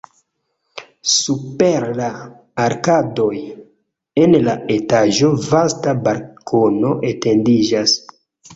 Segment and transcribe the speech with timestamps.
[1.15, 2.07] Super la
[2.63, 3.37] arkadoj
[4.23, 7.99] en la etaĝo vasta balkono etendiĝas.